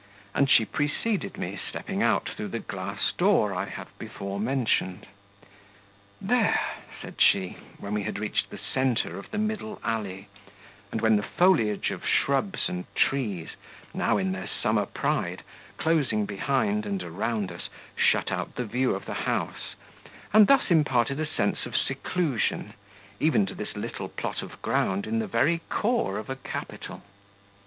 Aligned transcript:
And 0.33 0.49
she 0.49 0.65
preceded 0.65 1.37
me, 1.37 1.59
stepping 1.69 2.01
out 2.01 2.27
through 2.29 2.47
the 2.47 2.57
glass 2.57 3.11
door 3.15 3.53
I 3.53 3.65
have 3.65 3.95
before 3.99 4.39
mentioned. 4.39 5.05
"There," 6.19 6.59
said 6.99 7.21
she, 7.21 7.57
when 7.77 7.93
we 7.93 8.01
had 8.01 8.17
reached 8.17 8.49
the 8.49 8.57
centre 8.57 9.19
of 9.19 9.29
the 9.29 9.37
middle 9.37 9.79
alley, 9.83 10.27
and 10.91 11.01
when 11.01 11.17
the 11.17 11.21
foliage 11.21 11.91
of 11.91 12.01
shrubs 12.03 12.67
and 12.67 12.85
trees, 12.95 13.49
now 13.93 14.17
in 14.17 14.31
their 14.31 14.47
summer 14.47 14.87
pride, 14.87 15.43
closing 15.77 16.25
behind 16.25 16.87
and 16.87 17.03
around 17.03 17.51
us, 17.51 17.69
shut 17.95 18.31
out 18.31 18.55
the 18.55 18.65
view 18.65 18.95
of 18.95 19.05
the 19.05 19.13
house, 19.29 19.75
and 20.33 20.47
thus 20.47 20.71
imparted 20.71 21.19
a 21.19 21.27
sense 21.27 21.67
of 21.67 21.77
seclusion 21.77 22.73
even 23.19 23.45
to 23.45 23.53
this 23.53 23.75
little 23.75 24.09
plot 24.09 24.41
of 24.41 24.59
ground 24.63 25.05
in 25.05 25.19
the 25.19 25.27
very 25.27 25.61
core 25.69 26.17
of 26.17 26.27
a 26.27 26.37
capital. 26.37 27.03